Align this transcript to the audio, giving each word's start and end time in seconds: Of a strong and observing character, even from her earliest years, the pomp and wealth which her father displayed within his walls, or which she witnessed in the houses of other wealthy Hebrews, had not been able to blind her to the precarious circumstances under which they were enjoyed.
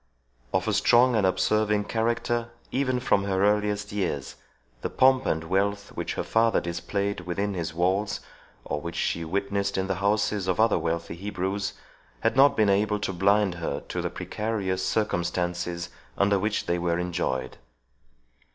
Of 0.51 0.67
a 0.67 0.73
strong 0.73 1.15
and 1.15 1.27
observing 1.27 1.83
character, 1.83 2.49
even 2.71 2.99
from 2.99 3.25
her 3.25 3.45
earliest 3.45 3.91
years, 3.91 4.35
the 4.81 4.89
pomp 4.89 5.27
and 5.27 5.43
wealth 5.43 5.89
which 5.89 6.15
her 6.15 6.23
father 6.23 6.59
displayed 6.59 7.19
within 7.19 7.53
his 7.53 7.75
walls, 7.75 8.19
or 8.65 8.81
which 8.81 8.95
she 8.95 9.23
witnessed 9.23 9.77
in 9.77 9.85
the 9.85 9.97
houses 10.01 10.47
of 10.47 10.59
other 10.59 10.79
wealthy 10.79 11.13
Hebrews, 11.13 11.73
had 12.21 12.35
not 12.35 12.57
been 12.57 12.69
able 12.71 12.97
to 12.99 13.13
blind 13.13 13.53
her 13.61 13.81
to 13.89 14.01
the 14.01 14.09
precarious 14.09 14.83
circumstances 14.83 15.89
under 16.17 16.39
which 16.39 16.65
they 16.65 16.79
were 16.79 16.97
enjoyed. 16.97 17.57